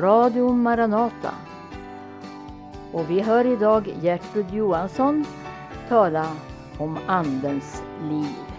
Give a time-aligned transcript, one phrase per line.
[0.00, 1.30] Radio Maranata.
[2.92, 5.24] Och vi hör idag Gertrud Johansson
[5.88, 6.26] tala
[6.78, 8.53] om Andens liv.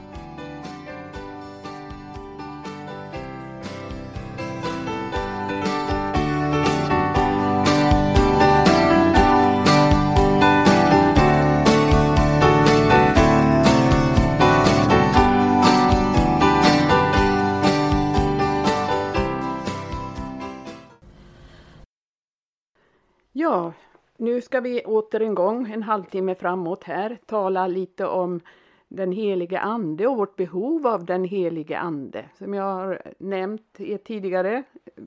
[23.55, 23.73] Ja,
[24.17, 28.39] nu ska vi åter en gång, en halvtimme framåt här, tala lite om
[28.87, 33.93] den helige Ande och vårt behov av den helige Ande som jag har nämnt i
[33.93, 34.63] ett tidigare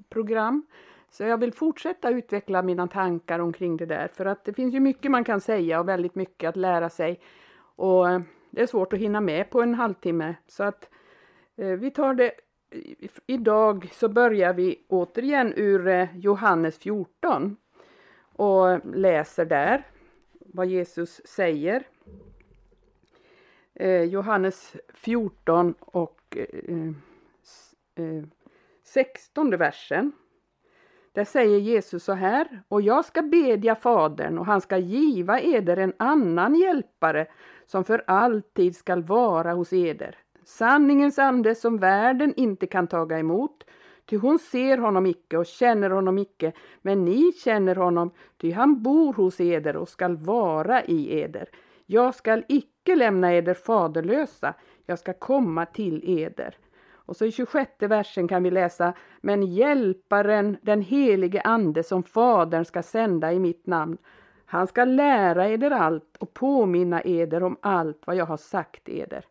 [0.09, 0.66] program.
[1.11, 4.80] Så jag vill fortsätta utveckla mina tankar omkring det där för att det finns ju
[4.80, 7.20] mycket man kan säga och väldigt mycket att lära sig.
[7.77, 10.89] Och eh, det är svårt att hinna med på en halvtimme så att
[11.56, 12.33] eh, vi tar det
[13.27, 17.56] Idag så börjar vi återigen ur eh, Johannes 14
[18.39, 19.86] och läser där
[20.39, 21.86] vad Jesus säger.
[23.75, 26.89] Eh, Johannes 14 och eh,
[27.94, 28.25] eh,
[28.84, 30.12] 16 versen.
[31.12, 35.77] Där säger Jesus så här, och jag ska bedja Fadern och han ska giva eder
[35.77, 37.27] en annan hjälpare
[37.66, 40.16] som för alltid skall vara hos eder.
[40.44, 43.64] Sanningens ande som världen inte kan taga emot,
[44.09, 48.83] Ty hon ser honom icke och känner honom icke, men ni känner honom, ty han
[48.83, 51.48] bor hos eder och skall vara i eder.
[51.87, 54.55] Jag skall icke lämna eder faderlösa,
[54.87, 56.56] jag ska komma till eder.
[56.92, 62.65] Och så i 26 versen kan vi läsa, men hjälparen, den helige ande som fadern
[62.65, 63.98] ska sända i mitt namn,
[64.45, 69.25] han ska lära eder allt och påminna eder om allt vad jag har sagt eder.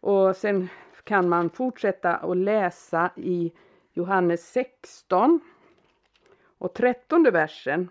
[0.00, 0.68] Och sen
[1.04, 3.52] kan man fortsätta att läsa i
[3.98, 5.40] Johannes 16
[6.58, 7.88] och 13 versen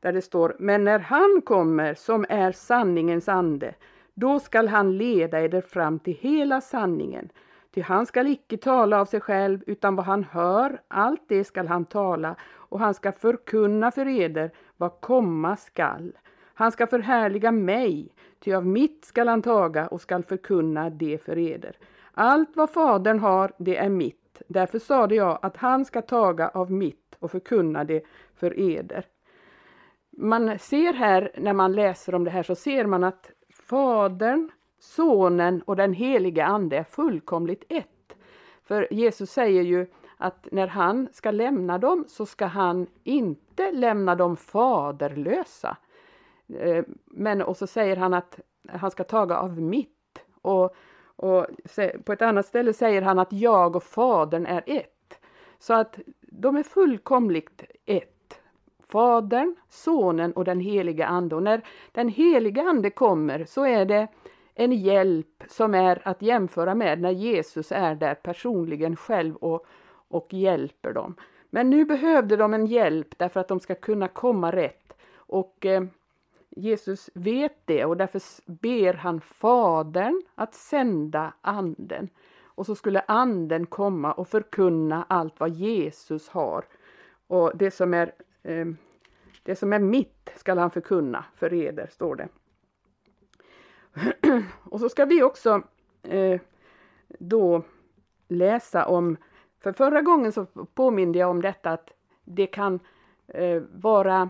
[0.00, 3.74] där det står Men när han kommer som är sanningens ande
[4.14, 7.28] då skall han leda eder fram till hela sanningen.
[7.74, 11.68] Ty han skall icke tala av sig själv utan vad han hör, allt det skall
[11.68, 16.12] han tala och han skall förkunna för eder vad komma skall.
[16.54, 21.38] Han ska förhärliga mig, ty av mitt skall han taga och skall förkunna det för
[21.38, 21.76] eder.
[22.14, 26.72] Allt vad Fadern har, det är mitt Därför sade jag att han ska taga av
[26.72, 28.04] mitt och förkunna det
[28.34, 29.06] för eder.
[30.10, 35.62] Man ser här när man läser om det här så ser man att Fadern, Sonen
[35.62, 38.16] och den helige Ande är fullkomligt ett.
[38.62, 39.86] För Jesus säger ju
[40.16, 45.76] att när han ska lämna dem så ska han inte lämna dem faderlösa.
[46.48, 50.18] Eh, men och så säger han att han ska taga av mitt.
[50.42, 50.76] Och
[51.16, 51.46] och
[52.04, 55.20] på ett annat ställe säger han att jag och Fadern är ett.
[55.58, 58.40] Så att de är fullkomligt ett.
[58.88, 61.34] Fadern, Sonen och den heliga Ande.
[61.34, 61.62] Och när
[61.92, 64.08] den heliga Ande kommer så är det
[64.54, 69.66] en hjälp som är att jämföra med när Jesus är där personligen själv och,
[70.08, 71.14] och hjälper dem.
[71.50, 74.92] Men nu behövde de en hjälp därför att de ska kunna komma rätt.
[75.16, 75.84] Och eh,
[76.56, 82.08] Jesus vet det och därför ber han Fadern att sända Anden.
[82.44, 86.64] Och så skulle Anden komma och förkunna allt vad Jesus har.
[87.26, 88.12] Och det som är,
[88.42, 88.66] eh,
[89.42, 92.28] det som är mitt skall han förkunna för eder, står det.
[94.64, 95.62] och så ska vi också
[96.02, 96.40] eh,
[97.08, 97.62] då
[98.28, 99.16] läsa om,
[99.60, 101.90] för förra gången så påminde jag om detta att
[102.24, 102.80] det kan
[103.26, 104.28] eh, vara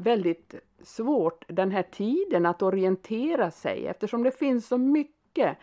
[0.00, 5.58] väldigt svårt den här tiden att orientera sig eftersom det finns så mycket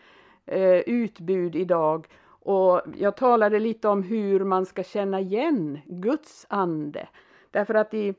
[0.46, 2.08] eh, utbud idag.
[2.30, 7.08] Och jag talade lite om hur man ska känna igen Guds ande.
[7.52, 8.14] Därför att i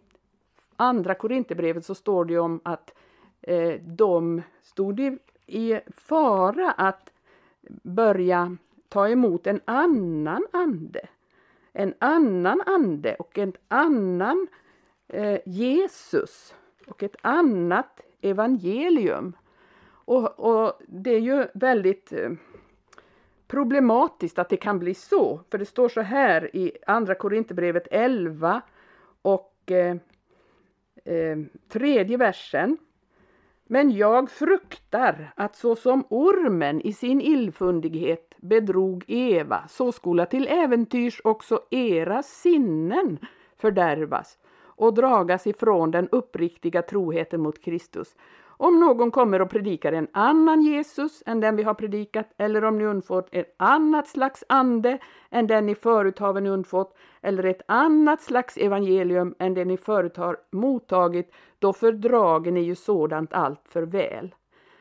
[0.77, 2.95] andra Korinthierbrevet så står det om att
[3.41, 7.11] eh, de stod i, i fara att
[7.83, 8.57] börja
[8.89, 11.09] ta emot en annan ande.
[11.73, 14.47] En annan ande och en annan
[15.09, 16.55] eh, Jesus
[16.87, 19.37] och ett annat evangelium.
[19.91, 22.31] Och, och det är ju väldigt eh,
[23.49, 25.41] problematiskt att det kan bli så.
[25.51, 28.63] För det står så här i Andra Korinthierbrevet 11
[29.23, 29.97] och eh,
[31.05, 31.39] eh,
[31.69, 32.79] tredje versen.
[33.71, 40.49] Men jag fruktar att så som ormen i sin illfundighet bedrog Eva, så skola till
[40.49, 43.19] äventyrs också era sinnen
[43.57, 44.39] fördärvas
[44.79, 48.17] och dragas ifrån den uppriktiga troheten mot Kristus.
[48.61, 52.79] Om någon kommer och predikar en annan Jesus än den vi har predikat eller om
[52.79, 54.99] ni undfått ett annat slags ande
[55.31, 60.17] än den ni förut har undfått eller ett annat slags evangelium än det ni förut
[60.17, 64.35] har mottagit, då fördrager ni ju sådant allt för väl.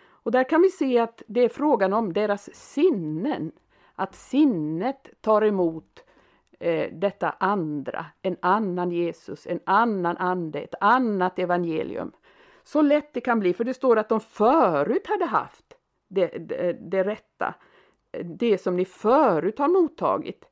[0.09, 3.51] Och där kan vi se att det är frågan om deras sinnen,
[3.95, 6.03] att sinnet tar emot
[6.59, 12.11] eh, detta andra, en annan Jesus, en annan ande, ett annat evangelium.
[12.63, 15.73] Så lätt det kan bli, för det står att de förut hade haft
[16.07, 17.53] det, det, det rätta,
[18.23, 20.45] det som ni förut har mottagit.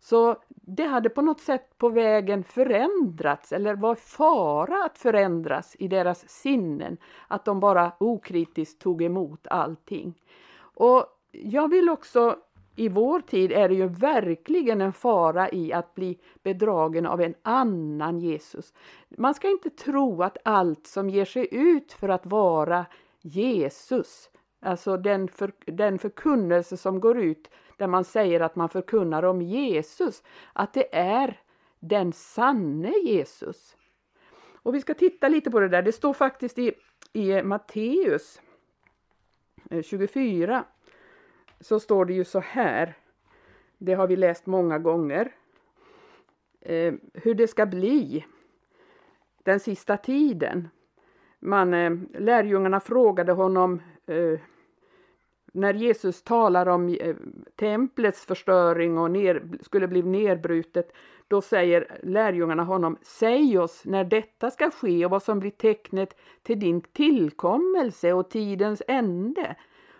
[0.00, 5.88] Så det hade på något sätt på vägen förändrats eller var fara att förändras i
[5.88, 6.96] deras sinnen.
[7.28, 10.14] Att de bara okritiskt tog emot allting.
[10.60, 12.36] Och jag vill också
[12.78, 17.34] i vår tid är det ju verkligen en fara i att bli bedragen av en
[17.42, 18.74] annan Jesus.
[19.08, 22.86] Man ska inte tro att allt som ger sig ut för att vara
[23.20, 24.30] Jesus,
[24.60, 29.42] alltså den, för, den förkunnelse som går ut där man säger att man förkunnar om
[29.42, 30.22] Jesus,
[30.52, 31.40] att det är
[31.80, 33.76] den sanne Jesus.
[34.62, 36.72] Och vi ska titta lite på det där, det står faktiskt i,
[37.12, 38.40] i Matteus
[39.84, 40.64] 24
[41.60, 42.94] så står det ju så här.
[43.78, 45.32] Det har vi läst många gånger.
[46.60, 48.24] Eh, hur det ska bli
[49.42, 50.68] den sista tiden.
[51.38, 54.40] Man, eh, lärjungarna frågade honom eh,
[55.52, 57.16] när Jesus talar om eh,
[57.56, 60.92] templets förstöring och ner, skulle bli nerbrutet,
[61.28, 66.16] då säger lärjungarna honom, säg oss när detta ska ske och vad som blir tecknet
[66.42, 69.56] till din tillkommelse och tidens ände.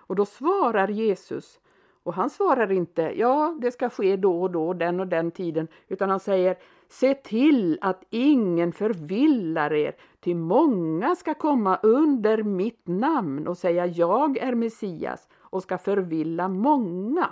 [0.08, 1.60] Och då svarar Jesus,
[2.02, 5.68] och han svarar inte ja, det ska ske då och då, den och den tiden,
[5.88, 6.56] utan han säger
[6.88, 13.86] se till att ingen förvillar er, till många ska komma under mitt namn och säga
[13.86, 17.28] jag är Messias och ska förvilla många.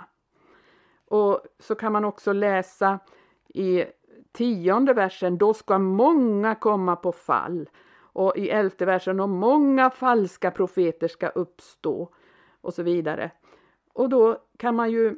[1.07, 2.99] Och så kan man också läsa
[3.47, 3.83] i
[4.31, 7.69] tionde versen, då ska många komma på fall.
[7.99, 12.09] Och i elfte versen, och många falska profeter ska uppstå
[12.67, 13.31] och så vidare.
[13.93, 15.15] Och då kan man ju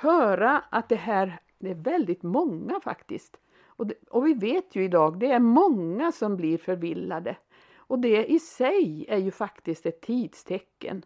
[0.00, 3.36] höra att det här det är väldigt många faktiskt.
[3.66, 7.36] Och, det, och vi vet ju idag, det är många som blir förvillade.
[7.76, 11.02] Och det i sig är ju faktiskt ett tidstecken.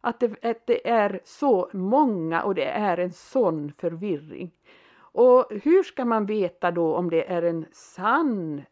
[0.00, 4.50] Att det, att det är så många och det är en sån förvirring.
[4.94, 8.62] Och hur ska man veta då om det är en sann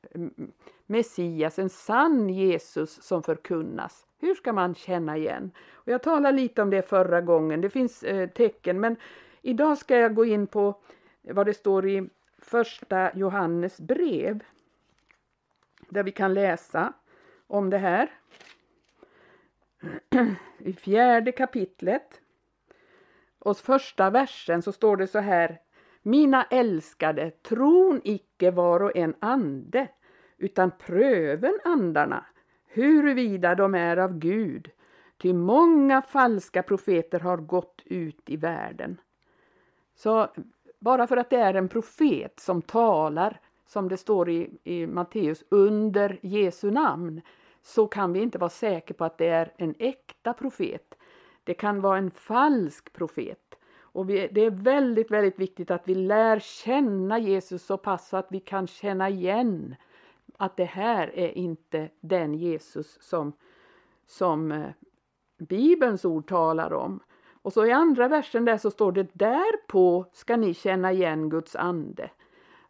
[0.87, 4.07] Messias, en sann Jesus som förkunnas?
[4.21, 5.51] Hur ska man känna igen?
[5.73, 8.97] Och jag talade lite om det förra gången, det finns eh, tecken, men
[9.43, 10.81] idag ska jag gå in på
[11.23, 12.09] vad det står i
[12.39, 14.45] första Johannes brev.
[15.89, 16.93] Där vi kan läsa
[17.47, 18.11] om det här.
[20.59, 22.21] I fjärde kapitlet
[23.39, 25.61] och första versen så står det så här.
[26.03, 29.89] Mina älskade, tron icke var och en ande,
[30.39, 32.27] utan pröven andarna,
[32.73, 34.71] huruvida de är av Gud,
[35.19, 39.01] ty många falska profeter har gått ut i världen.
[39.95, 40.29] Så
[40.79, 45.45] bara för att det är en profet som talar, som det står i, i Matteus,
[45.49, 47.21] under Jesu namn,
[47.63, 50.95] så kan vi inte vara säkra på att det är en äkta profet.
[51.45, 53.55] Det kan vara en falsk profet.
[53.93, 58.17] Och vi, det är väldigt, väldigt viktigt att vi lär känna Jesus så pass så
[58.17, 59.77] att vi kan känna igen
[60.37, 63.33] att det här är inte den Jesus som,
[64.07, 64.71] som eh,
[65.39, 67.01] Bibelns ord talar om.
[67.43, 71.57] Och så i andra versen där så står det därpå ska ni känna igen Guds
[71.57, 72.11] ande.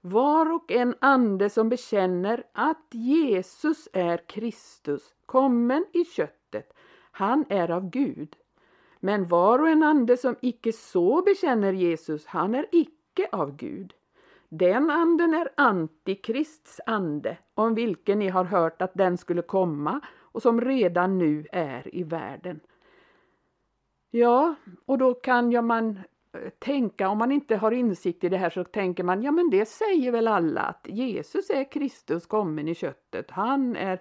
[0.00, 6.72] Var och en ande som bekänner att Jesus är Kristus, kommen i köttet,
[7.10, 8.36] han är av Gud.
[9.00, 13.94] Men var och en ande som icke så bekänner Jesus, han är icke av Gud.
[14.52, 20.42] Den anden är Antikrists ande, om vilken ni har hört att den skulle komma och
[20.42, 22.60] som redan nu är i världen.
[24.10, 24.54] Ja,
[24.86, 25.98] och då kan ja man
[26.32, 29.50] eh, tänka, om man inte har insikt i det här så tänker man, ja men
[29.50, 33.30] det säger väl alla att Jesus är Kristus kommen i köttet.
[33.30, 34.00] Han är,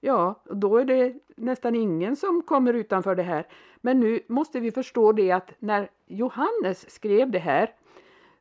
[0.00, 3.46] ja, då är det nästan ingen som kommer utanför det här.
[3.76, 7.70] Men nu måste vi förstå det att när Johannes skrev det här,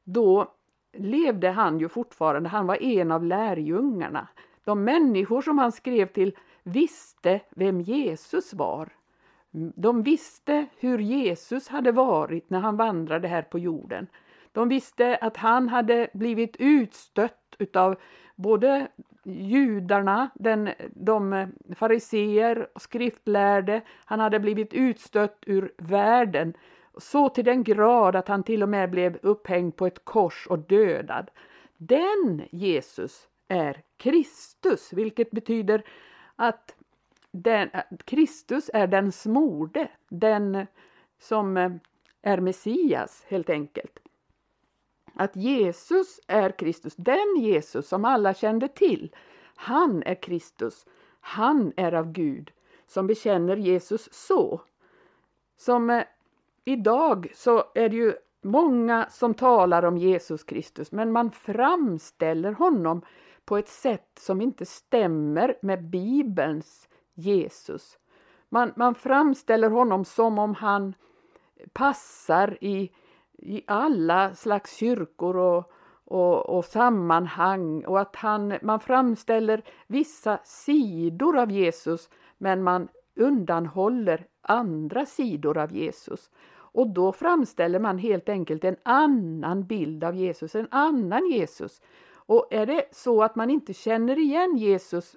[0.03, 0.54] då
[0.97, 4.27] levde han ju fortfarande, han var en av lärjungarna.
[4.63, 8.89] De människor som han skrev till visste vem Jesus var.
[9.75, 14.07] De visste hur Jesus hade varit när han vandrade här på jorden.
[14.51, 17.95] De visste att han hade blivit utstött utav
[18.35, 18.87] både
[19.23, 26.53] judarna, den, de fariseer och skriftlärde, han hade blivit utstött ur världen
[26.97, 30.59] så till den grad att han till och med blev upphängd på ett kors och
[30.59, 31.31] dödad.
[31.77, 35.83] Den Jesus är Kristus, vilket betyder
[36.35, 36.75] att
[37.31, 37.69] den,
[38.05, 40.67] Kristus är den smorde, den
[41.19, 41.71] som eh,
[42.21, 43.99] är Messias helt enkelt.
[45.13, 49.15] Att Jesus är Kristus, den Jesus som alla kände till.
[49.55, 50.85] Han är Kristus,
[51.19, 52.51] han är av Gud
[52.87, 54.61] som bekänner Jesus så.
[55.57, 56.03] Som eh,
[56.65, 63.01] idag så är det ju många som talar om Jesus Kristus men man framställer honom
[63.45, 67.97] på ett sätt som inte stämmer med Bibelns Jesus.
[68.49, 70.93] Man, man framställer honom som om han
[71.73, 72.91] passar i,
[73.37, 75.71] i alla slags kyrkor och,
[76.05, 84.27] och, och, sammanhang och att han, man framställer vissa sidor av Jesus men man undanhåller
[84.41, 86.29] andra sidor av Jesus.
[86.75, 91.81] Och då framställer man helt enkelt en annan bild av Jesus, en annan Jesus.
[92.13, 95.15] Och är det så att man inte känner igen Jesus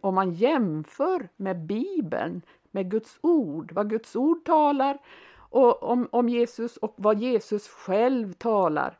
[0.00, 4.98] om man jämför med Bibeln, med Guds ord, vad Guds ord talar
[5.38, 8.98] och om, om Jesus och vad Jesus själv talar.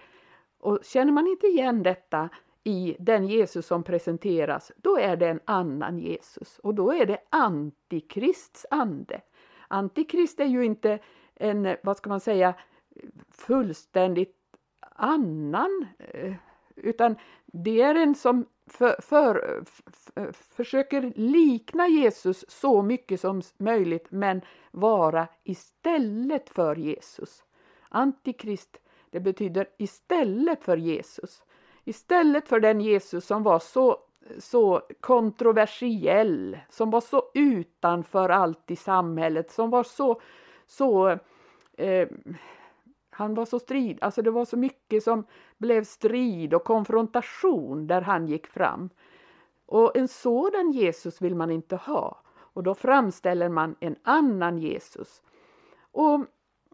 [0.60, 2.28] Och känner man inte igen detta
[2.64, 7.18] i den Jesus som presenteras, då är det en annan Jesus och då är det
[7.30, 9.20] Antikrists ande.
[9.68, 10.98] Antikrist är ju inte
[11.37, 12.55] en, eh, vad ska man säga,
[13.31, 14.37] fullständigt
[14.97, 16.35] annan, eh,
[16.76, 17.16] utan
[17.47, 19.64] det är en som för, för,
[20.14, 24.40] för, försöker likna Jesus så mycket som möjligt men
[24.71, 27.45] vara istället för Jesus.
[27.88, 28.76] Antikrist,
[29.11, 31.43] det betyder istället för Jesus.
[31.85, 33.99] Istället för den Jesus som var så,
[34.38, 40.21] så kontroversiell, som var så utanför allt i samhället, som var så,
[40.66, 41.18] så
[41.76, 42.08] eh,
[43.11, 45.25] han var så strid, alltså det var så mycket som
[45.58, 48.90] blev strid och konfrontation där han gick fram.
[49.66, 52.20] Och en sådan Jesus vill man inte ha.
[52.37, 55.23] Och då framställer man en annan Jesus.
[55.92, 56.26] Och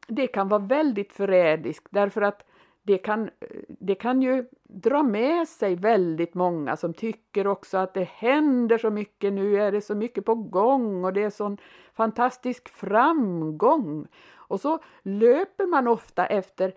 [0.09, 2.47] det kan vara väldigt förrädiskt därför att
[2.83, 3.31] det kan,
[3.69, 8.91] det kan ju dra med sig väldigt många som tycker också att det händer så
[8.91, 11.59] mycket, nu är det så mycket på gång och det är sån
[11.95, 14.07] fantastisk framgång.
[14.35, 16.75] Och så löper man ofta efter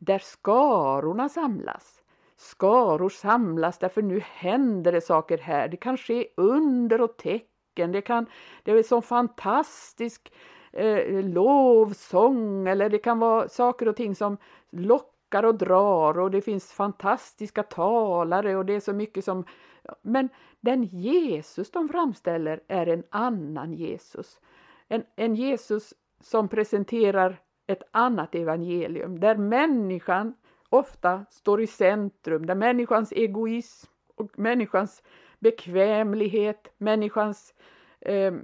[0.00, 2.02] där skarorna samlas.
[2.36, 5.68] Skaror samlas därför nu händer det saker här.
[5.68, 7.92] Det kan ske under och tecken.
[7.92, 8.26] Det, kan,
[8.62, 10.32] det är så fantastisk
[10.72, 14.36] eh, lovsång eller det kan vara saker och ting som
[14.70, 19.44] lockar och drar och det finns fantastiska talare och det är så mycket som...
[20.02, 20.28] Men
[20.60, 24.40] den Jesus de framställer är en annan Jesus.
[24.88, 30.34] En, en Jesus som presenterar ett annat evangelium där människan
[30.68, 35.02] ofta står i centrum, där människans egoism och människans
[35.38, 37.54] bekvämlighet, människans
[38.00, 38.34] eh,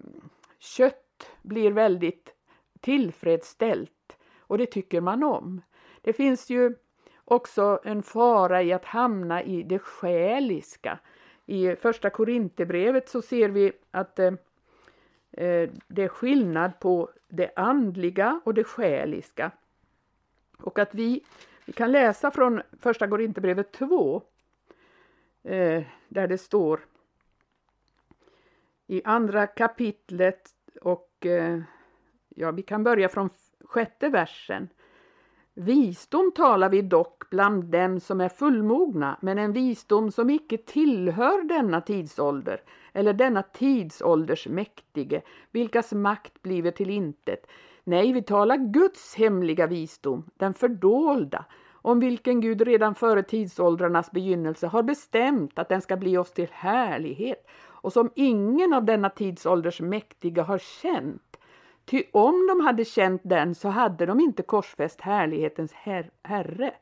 [0.58, 2.34] kött blir väldigt
[2.80, 5.60] tillfredsställt och det tycker man om.
[6.02, 6.74] Det finns ju
[7.24, 10.98] också en fara i att hamna i det själiska.
[11.46, 14.32] I första Korinthierbrevet så ser vi att eh,
[15.32, 19.50] eh det är skillnad på det andliga och det själiska.
[20.58, 21.24] Och att vi,
[21.64, 24.22] vi kan läsa från första Korinthierbrevet 2
[25.42, 26.80] eh, där det står
[28.86, 31.60] i andra kapitlet och eh,
[32.28, 33.30] ja, vi kan börja från
[33.64, 34.68] sjätte versen.
[35.54, 41.44] Visdom talar vi dock bland dem som är fullmogna, men en visdom som icke tillhör
[41.48, 42.60] denna tidsålder
[42.92, 47.46] eller denna tidsålders mäktige, vilkas makt bliver till intet.
[47.84, 54.66] Nej, vi talar Guds hemliga visdom, den fördolda, om vilken Gud redan före tidsåldrarnas begynnelse
[54.66, 59.80] har bestämt att den ska bli oss till härlighet och som ingen av denna tidsålders
[59.80, 61.31] mäktiga har känt
[61.84, 66.74] Ty om de hade känt den så hade de inte korsfäst härlighetens her Herre.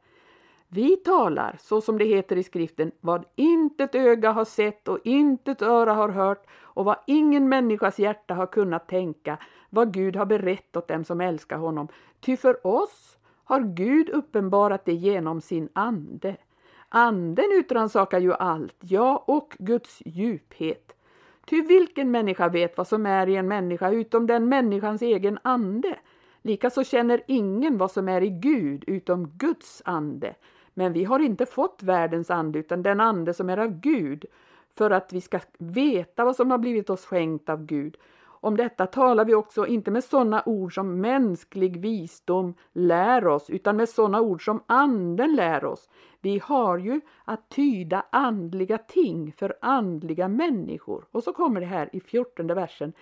[0.69, 5.63] Vi talar, så som det heter i skriften, vad intet öga har sett och intet
[5.63, 9.39] öra har hört och vad ingen människas hjärta har kunnat tänka,
[9.71, 11.89] vad Gud har berett åt dem som älskar honom.
[12.21, 16.37] Ty för oss har Gud uppenbarat det genom sin ande.
[16.89, 20.97] Anden utransakar ju allt, ja, och Guds djuphet.
[21.51, 25.99] Ty vilken människa vet vad som är i en människa utom den människans egen ande?
[26.43, 30.35] Likaså känner ingen vad som är i Gud utom Guds ande.
[30.75, 34.25] Men vi har inte fått världens ande utan den ande som är av Gud.
[34.79, 37.97] för att vi ska veta vad som har blivit oss skänkt av Gud.
[38.43, 43.77] Om detta talar vi också inte med sådana ord som mänsklig visdom lär oss, utan
[43.77, 45.89] med sådana ord som anden lär oss.
[46.21, 51.05] Vi har ju att tyda andliga ting för andliga människor.
[51.11, 52.93] Och så kommer det här i fjortonde versen.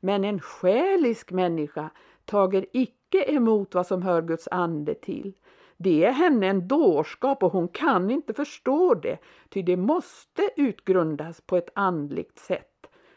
[0.00, 1.90] Men en själisk människa
[2.24, 5.32] tager icke emot vad som hör Guds ande till.
[5.76, 9.18] Det är henne en dårskap och hon kan inte förstå det,
[9.48, 12.71] ty det måste utgrundas på ett andligt sätt.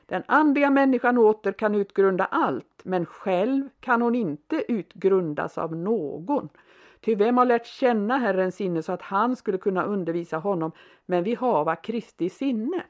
[0.06, 6.50] Den andliga människan åter kan utgrunda allt, men själv kan hon inte utgrundas av någon.
[7.02, 10.72] Ty vem har lärt känna Herrens sinne så att han skulle kunna undervisa honom,
[11.06, 12.84] men vi hava Kristi sinne.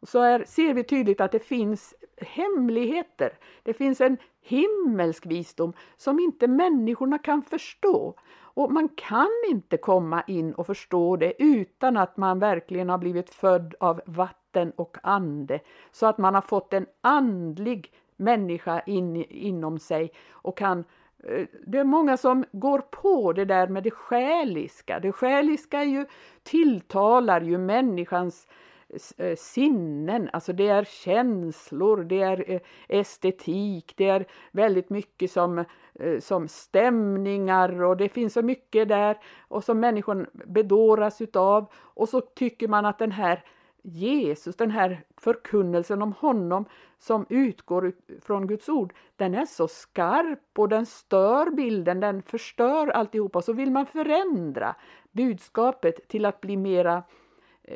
[0.00, 3.32] Och så här ser vi tydligt att det finns hemligheter.
[3.62, 8.14] Det finns en himmelsk visdom som inte människorna kan förstå.
[8.58, 13.30] Och man kan inte komma in och förstå det utan att man verkligen har blivit
[13.30, 15.60] född av vatten och ande.
[15.92, 20.84] Så att man har fått en andlig människa in, inom sig och kan
[21.24, 25.00] eh, det är många som går på det där med det själiska.
[25.00, 26.06] Det själiska ju,
[26.42, 28.67] tilltalar ju människans Eh,
[29.16, 35.64] Eh, sinnen, alltså det är känslor, det är eh, estetik, det är väldigt mycket som,
[35.94, 39.18] eh, som stämningar och det finns så mycket där
[39.48, 43.44] och som människan bedåras utav och så tycker man att den här
[43.82, 46.64] Jesus, den här förkunnelsen om honom
[46.98, 52.88] som utgår från Guds ord, den är så skarp och den stör bilden, den förstör
[52.88, 53.42] alltihopa.
[53.42, 54.74] Så vill man förändra
[55.12, 57.02] budskapet till att bli mera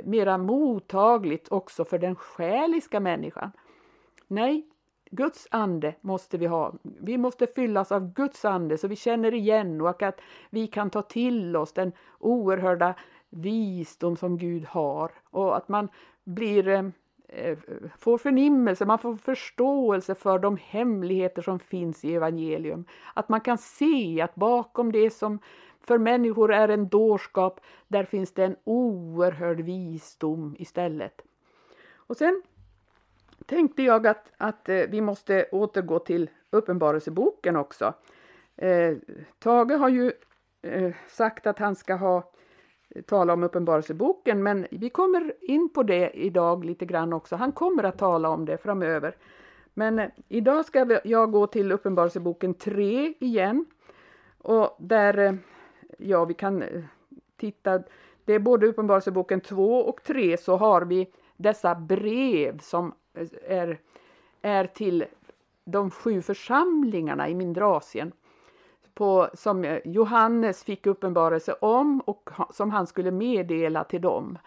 [0.04, 3.52] mera mottagligt också för den själiska människan.
[4.26, 4.66] Nej,
[5.10, 6.74] Guds ande måste vi ha.
[6.82, 10.20] Vi måste fyllas av Guds ande så vi känner igen och att
[10.50, 12.94] vi kan ta till oss den oerhörda
[13.30, 15.88] visdom som Gud har och att man
[16.24, 16.84] blir eh,
[17.28, 17.58] eh
[17.98, 22.84] får förnimmelse, man får förståelse för de hemligheter som finns i evangelium.
[23.14, 25.38] Att man kan se att bakom det som
[25.86, 31.22] för människor är en dårskap, där finns det en oerhörd visdom istället.
[31.94, 32.42] Och sen
[33.46, 37.94] tänkte jag att, att eh, vi måste återgå till Uppenbarelseboken också.
[38.56, 38.96] Eh,
[39.38, 40.12] Tage har ju
[40.62, 42.30] eh, sagt att han ska ha
[42.90, 47.36] eh, tala om Uppenbarelseboken men vi kommer in på det idag lite grann också.
[47.36, 49.16] Han kommer att tala om det framöver.
[49.74, 53.66] Men eh, idag ska jag gå till Uppenbarelseboken 3 igen.
[54.38, 55.34] Och där eh,
[55.98, 56.82] ja, vi kan eh,
[57.36, 57.82] titta.
[58.24, 63.26] Det är både Uppenbarelseboken 2 och 3 så har vi dessa brev som eh,
[63.58, 63.80] är,
[64.42, 65.04] är till
[65.64, 68.12] de sju församlingarna i mindre Asien.
[68.94, 74.38] På, som eh, Johannes fick uppenbarelse om och som han skulle meddela till dem.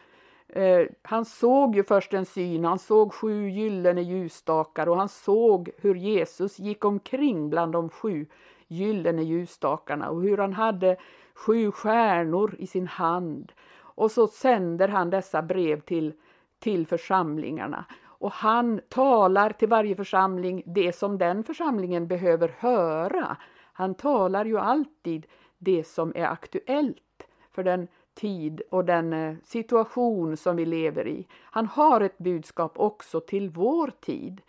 [0.47, 5.69] Eh, han såg ju först en syn, han såg sju gyllene ljusstakar och han såg
[5.77, 8.25] hur Jesus gick omkring bland de sju
[8.67, 10.97] gyllene ljusstakarna och hur han hade
[11.35, 13.51] sju stjärnor i sin hand.
[13.77, 16.13] Och så sänder han dessa brev till,
[16.59, 17.85] till församlingarna.
[18.03, 23.37] Och han talar till varje församling det som den församlingen behöver höra.
[23.73, 25.25] Han talar ju alltid
[25.57, 31.27] det som är aktuellt för den tid och den eh, situation som vi lever i.
[31.43, 34.41] Han har ett budskap också till vår tid.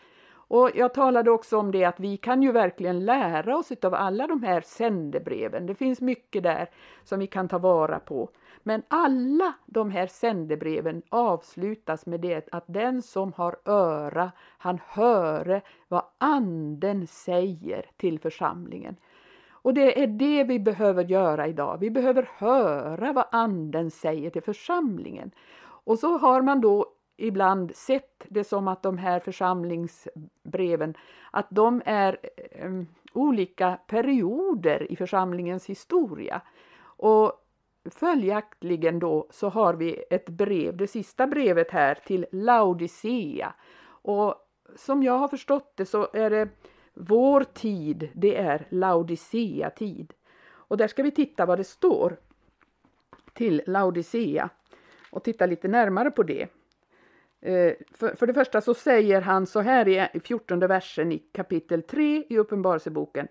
[0.49, 4.27] Och jag talade också om det att vi kan ju verkligen lära oss av alla
[4.27, 5.67] de här sändebreven.
[5.67, 6.71] Det finns mycket där
[7.05, 8.31] som vi kan ta vara på.
[8.63, 15.63] Men alla de här sändebreven avslutas med det att den som har öra, han höre
[15.89, 18.97] vad anden säger till församlingen.
[19.51, 21.79] Och det är det vi behöver göra idag.
[21.81, 25.31] Vi behöver höra vad anden säger till församlingen.
[25.59, 30.95] Och så har man då ibland sett det som att de här församlingsbreven,
[31.31, 32.19] att de är
[32.63, 36.43] um, olika perioder i församlingens historia.
[36.83, 37.33] Och
[37.91, 43.55] följaktligen då så har vi ett brev, det sista brevet här till Laodicea.
[43.89, 44.35] Och
[44.77, 46.49] som jag har förstått det så är det
[46.95, 50.13] vår tid, det är Laodicea-tid.
[50.49, 52.17] Och där ska vi titta vad det står
[53.35, 54.49] till Laodicea
[55.11, 56.49] och titta lite närmare på det.
[57.41, 61.83] Eh, för, för det första så säger han så här i 14 versen i kapitel
[61.83, 63.29] 3 i Uppenbarelseboken.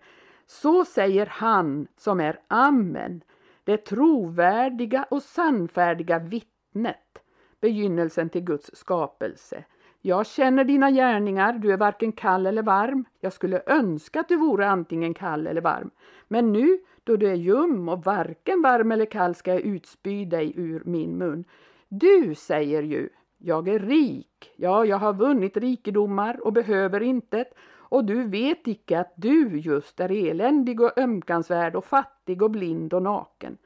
[0.48, 3.22] Så säger han som är Amen,
[3.64, 7.20] det trovärdiga och sannfärdiga vittnet,
[7.62, 9.64] begynnelsen till Guds skapelse.
[10.02, 13.06] Jag känner dina gärningar, du är varken kall eller varm.
[13.20, 15.90] Jag skulle önska att du vore antingen kall eller varm.
[16.28, 20.54] Men nu, då du är ljum och varken varm eller kall ska jag utspy dig
[20.56, 21.46] ur min mun.
[21.88, 23.10] Du säger ju,
[23.48, 29.00] jag är rik, ja, jag har vunnit rikedomar och behöver intet, och du vet icke
[29.00, 33.58] att du just är eländig och ömkansvärd och fattig och blind och naken.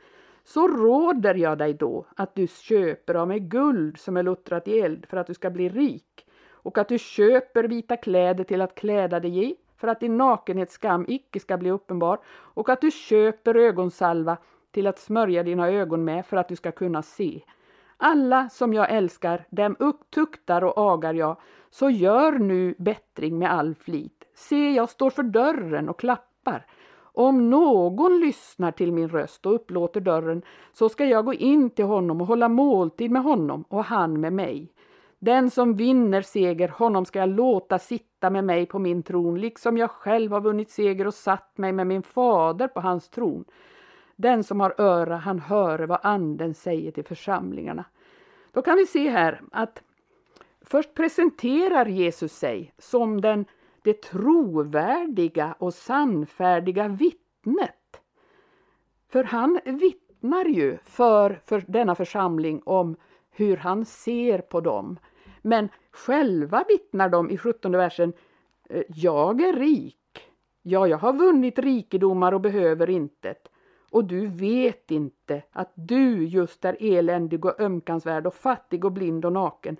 [0.43, 4.79] Så råder jag dig då att du köper av mig guld som är luttrat i
[4.79, 8.75] eld för att du ska bli rik och att du köper vita kläder till att
[8.75, 13.55] kläda dig i för att din nakenhetsskam icke ska bli uppenbar och att du köper
[13.55, 14.37] ögonsalva
[14.71, 17.41] till att smörja dina ögon med för att du ska kunna se.
[18.01, 19.75] Alla som jag älskar, dem
[20.13, 21.37] tuktar och agar jag,
[21.69, 24.23] så gör nu bättring med all flit.
[24.35, 26.65] Se, jag står för dörren och klappar.
[27.01, 30.41] Om någon lyssnar till min röst och upplåter dörren,
[30.73, 34.33] så ska jag gå in till honom och hålla måltid med honom och han med
[34.33, 34.73] mig.
[35.19, 39.77] Den som vinner seger, honom ska jag låta sitta med mig på min tron, liksom
[39.77, 43.45] jag själv har vunnit seger och satt mig med min fader på hans tron.
[44.21, 47.85] Den som har öra, han hör vad anden säger till församlingarna.
[48.51, 49.83] Då kan vi se här att
[50.61, 53.45] först presenterar Jesus sig som den,
[53.81, 58.01] det trovärdiga och sannfärdiga vittnet.
[59.09, 62.95] För han vittnar ju för, för denna församling om
[63.31, 64.99] hur han ser på dem.
[65.41, 68.13] Men själva vittnar de i 17 versen,
[68.69, 70.29] eh, jag är rik,
[70.61, 73.49] ja, jag har vunnit rikedomar och behöver intet.
[73.91, 79.25] Och du vet inte att du just är eländig och ömkansvärd och fattig och blind
[79.25, 79.77] och naken.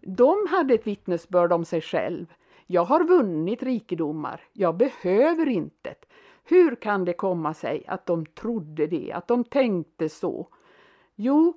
[0.00, 2.26] De hade ett vittnesbörd om sig själv.
[2.66, 6.06] Jag har vunnit rikedomar, jag behöver intet.
[6.44, 10.48] Hur kan det komma sig att de trodde det, att de tänkte så?
[11.14, 11.54] Jo,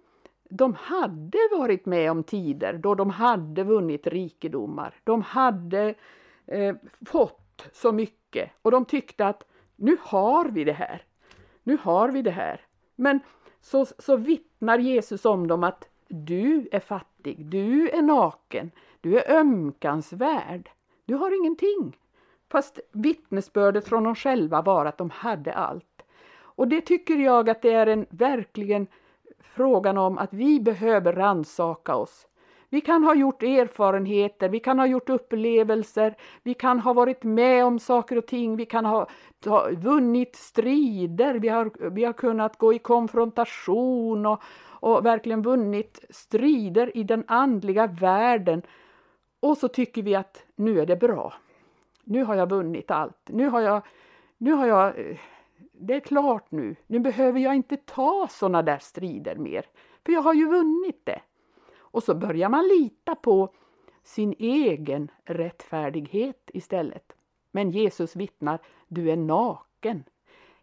[0.50, 4.96] de hade varit med om tider då de hade vunnit rikedomar.
[5.04, 5.96] De hade
[6.46, 6.76] eh,
[7.06, 9.44] fått så mycket och de tyckte att
[9.76, 11.02] nu har vi det här.
[11.64, 12.62] Nu har vi det här.
[12.96, 13.20] Men
[13.62, 19.38] så, så vittnar Jesus om dem att du är fattig, du är naken, du är
[19.38, 20.70] ömkansvärd,
[21.06, 21.98] du har ingenting.
[22.52, 26.02] Fast vittnesbördet från dem själva var att de hade allt.
[26.42, 28.88] Och det tycker jag att det är en verkligen
[29.40, 32.28] frågan om att vi behöver ransaka oss.
[32.70, 37.66] Vi kan ha gjort erfarenheter, vi kan ha gjort upplevelser, vi kan ha varit med
[37.66, 39.08] om saker och ting, vi kan ha,
[39.46, 46.06] ha vunnit strider, vi har, vi har kunnat gå i konfrontation och, och verkligen vunnit
[46.10, 48.62] strider i den andliga världen.
[49.40, 51.34] Och så tycker vi att nu är det bra.
[52.04, 53.30] Nu har jag vunnit allt.
[53.30, 53.82] Nu har jag,
[54.38, 55.18] nu har jag eh,
[55.80, 59.66] det är klart nu, nu behöver jag inte ta sådana där strider mer,
[60.06, 61.22] för jag har ju vunnit det.
[61.92, 63.54] Och så börjar man lita på
[64.04, 67.14] sin egen rättfärdighet istället.
[67.52, 70.04] Men Jesus vittnar, du är naken.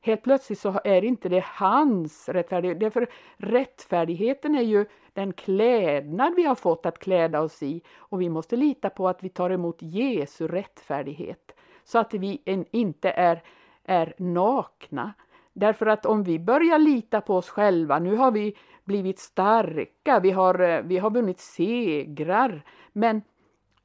[0.00, 6.44] Helt plötsligt så är inte det hans rättfärdighet, därför rättfärdigheten är ju den klädnad vi
[6.44, 9.76] har fått att kläda oss i och vi måste lita på att vi tar emot
[9.82, 11.52] Jesu rättfärdighet
[11.84, 13.42] så att vi inte är
[13.86, 15.14] är nakna.
[15.58, 20.30] Därför att om vi börjar lita på oss själva, nu har vi blivit starka, vi
[20.30, 23.22] har, eh, vi har vunnit segrar, men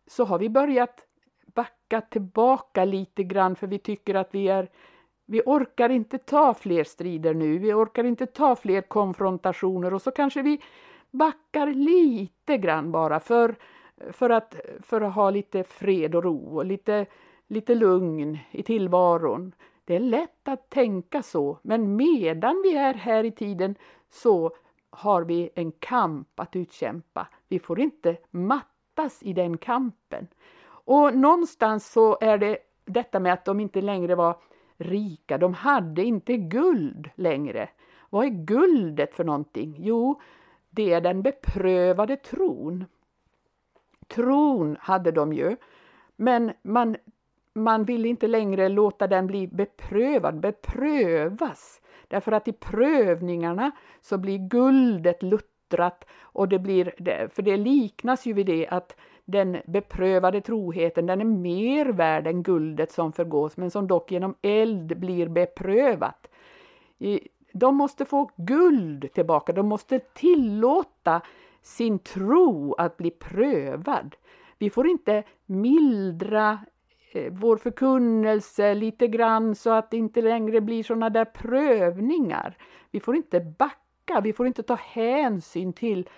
[0.07, 1.05] så har vi börjat
[1.55, 4.69] backa tillbaka lite grann för vi tycker att vi är
[5.25, 10.11] vi orkar inte ta fler strider nu, vi orkar inte ta fler konfrontationer och så
[10.11, 10.61] kanske vi
[11.11, 13.55] backar lite grann bara för,
[14.11, 17.05] för, att, för att ha lite fred och ro och lite,
[17.47, 19.53] lite lugn i tillvaron.
[19.91, 23.75] Det är lätt att tänka så, men medan vi är här i tiden
[24.09, 24.51] så
[24.89, 27.27] har vi en kamp att utkämpa.
[27.47, 30.27] Vi får inte mattas i den kampen.
[30.63, 34.37] Och någonstans så är det detta med att de inte längre var
[34.77, 37.69] rika, de hade inte guld längre.
[38.09, 39.75] Vad är guldet för någonting?
[39.79, 40.21] Jo,
[40.69, 42.85] det är den beprövade tron.
[44.07, 45.55] Tron hade de ju,
[46.15, 46.95] men man
[47.53, 51.81] man vill inte längre låta den bli beprövad, beprövas.
[52.07, 56.93] Därför att i prövningarna så blir guldet luttrat och det blir,
[57.29, 62.43] för det liknas ju vid det att den beprövade troheten den är mer värd än
[62.43, 66.27] guldet som förgås men som dock genom eld blir beprövat.
[67.53, 71.21] De måste få guld tillbaka, de måste tillåta
[71.61, 74.15] sin tro att bli prövad.
[74.57, 76.59] Vi får inte mildra
[77.13, 82.57] Eh, vår förkunnelse lite grann så att det inte längre blir sådana där prövningar.
[82.91, 86.09] Vi får inte backa, vi får inte ta hänsyn till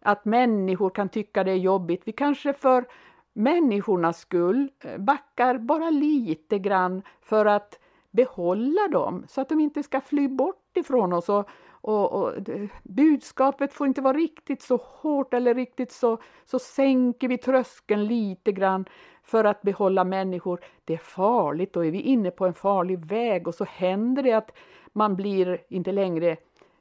[0.00, 2.02] att människor kan tycka det är jobbigt.
[2.04, 2.84] Vi kanske för
[3.32, 7.78] människornas skull eh, backar bara lite grann för att
[8.10, 11.28] behålla dem så att de inte ska fly bort ifrån oss.
[11.28, 11.48] Och,
[11.88, 12.32] och, och
[12.82, 18.52] budskapet får inte vara riktigt så hårt eller riktigt så, så sänker vi tröskeln lite
[18.52, 18.84] grann
[19.22, 20.60] för att behålla människor.
[20.84, 24.32] Det är farligt, då är vi inne på en farlig väg och så händer det
[24.32, 24.50] att
[24.92, 26.36] man blir inte längre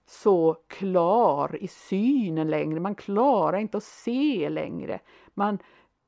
[0.05, 2.79] så klar i synen längre.
[2.79, 4.99] Man klarar inte att se längre.
[5.33, 5.59] Man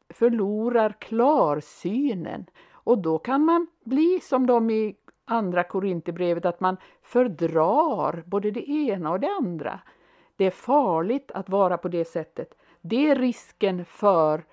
[0.09, 4.95] förlorar klarsynen och då kan man bli som de i
[5.29, 9.79] andra Korinthierbrevet att man fördrar både det ena och det andra.
[10.35, 12.53] Det är farligt att vara på det sättet.
[12.81, 14.43] Det är risken för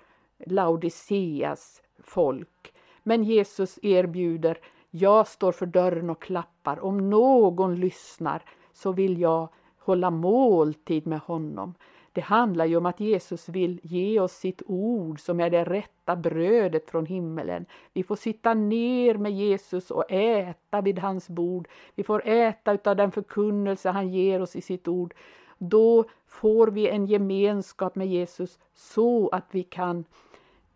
[0.45, 2.73] Laodiceas folk.
[3.03, 4.57] Men Jesus erbjuder,
[4.89, 6.79] jag står för dörren och klappar.
[6.79, 11.73] Om någon lyssnar så vill jag hålla måltid med honom.
[12.17, 16.15] Det handlar ju om att Jesus vill ge oss sitt ord som är det rätta
[16.15, 17.65] brödet från himmelen.
[17.93, 21.67] Vi får sitta ner med Jesus och äta vid hans bord.
[21.95, 25.13] Vi får äta av den förkunnelse han ger oss i sitt ord.
[25.57, 30.05] Då får vi en gemenskap med Jesus så att vi kan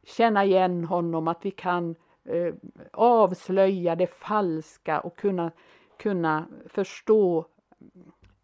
[0.03, 2.53] känna igen honom, att vi kan eh,
[2.91, 5.51] avslöja det falska och kunna,
[5.97, 7.45] kunna förstå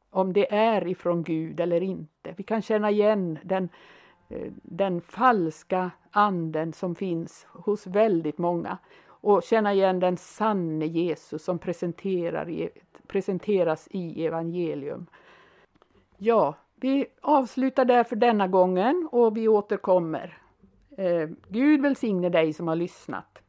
[0.09, 2.33] om det är ifrån Gud eller inte.
[2.37, 3.69] Vi kan känna igen den,
[4.29, 11.43] eh, den falska anden som finns hos väldigt många och känna igen den sanne Jesus
[11.43, 12.69] som presenterar, e-
[13.07, 15.05] presenteras i evangelium.
[16.17, 20.37] Ja, vi avslutar där för denna gången och vi återkommer.
[20.97, 23.39] Eh, Gud välsigne dig som har lyssnat.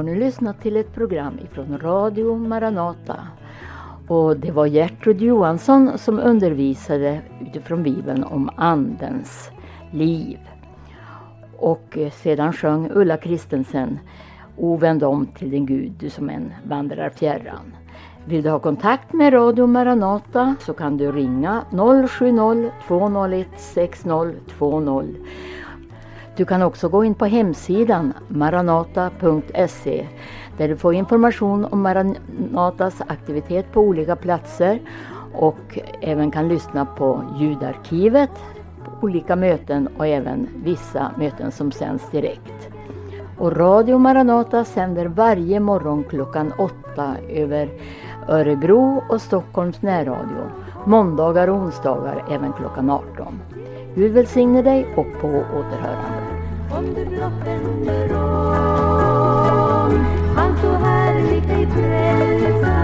[0.00, 3.16] Har nu lyssnat till ett program ifrån Radio Maranata.
[4.08, 9.50] Och det var Gertrud Johansson som undervisade utifrån Bibeln om Andens
[9.92, 10.38] liv.
[11.56, 13.98] Och eh, sedan sjöng Ulla Kristensen
[14.56, 17.74] O vänd om till din Gud, du som än vandrar fjärran.
[18.24, 25.14] Vill du ha kontakt med Radio Maranata så kan du ringa 070-201 6020
[26.36, 30.06] du kan också gå in på hemsidan maranata.se
[30.58, 34.80] där du får information om Maranatas aktivitet på olika platser
[35.34, 38.30] och även kan lyssna på ljudarkivet,
[38.84, 42.68] på olika möten och även vissa möten som sänds direkt.
[43.38, 47.68] Och Radio Maranata sänder varje morgon klockan åtta över
[48.28, 50.50] Örebro och Stockholms närradio.
[50.86, 53.40] Måndagar och onsdagar även klockan 18.
[53.94, 56.19] Gud välsigne dig och på återhörande
[56.70, 59.90] om du blott vänder om.
[60.36, 62.79] Han så härligt dig frälsa